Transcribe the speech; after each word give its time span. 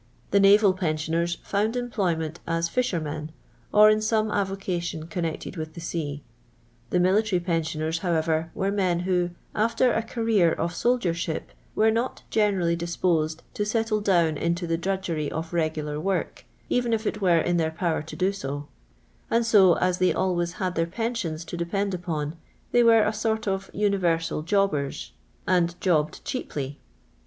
The 0.31 0.39
naval 0.39 0.73
pen 0.73 0.95
sioners 0.97 1.37
found 1.43 1.75
employment 1.75 2.39
as 2.47 2.67
fishermen, 2.67 3.31
or 3.71 3.87
in 3.91 4.01
some 4.01 4.31
avocation 4.31 5.05
connected 5.05 5.57
with 5.57 5.75
the 5.75 5.79
sea. 5.79 6.23
The 6.89 6.99
militiry 6.99 7.39
pensioners, 7.39 7.99
however, 7.99 8.49
were 8.55 8.71
men 8.71 9.01
who, 9.01 9.29
after 9.53 9.91
a 9.93 10.01
career 10.01 10.51
of 10.53 10.73
soldiership, 10.73 11.51
were 11.75 11.91
not 11.91 12.23
generally 12.31 12.75
disposed 12.75 13.43
to 13.53 13.63
settle 13.63 14.01
down 14.01 14.37
into 14.39 14.65
the 14.65 14.75
drudgery 14.75 15.29
of 15.31 15.53
regular 15.53 15.99
work, 15.99 16.45
even 16.67 16.93
if 16.93 17.05
it 17.05 17.21
were 17.21 17.37
in 17.37 17.57
their 17.57 17.69
power 17.69 18.01
to 18.01 18.15
do 18.15 18.31
so; 18.33 18.67
and 19.29 19.45
so, 19.45 19.73
as 19.75 19.99
they 19.99 20.11
always 20.11 20.53
had 20.53 20.73
their 20.73 20.87
pensions 20.87 21.45
to 21.45 21.55
depend 21.55 21.93
upon, 21.93 22.35
they 22.71 22.81
were 22.81 23.03
a 23.03 23.13
sort 23.13 23.47
of 23.47 23.69
universal 23.71 24.41
jobbers, 24.41 25.11
and 25.45 25.79
jobbed 25.79 26.25
cheaply. 26.25 26.79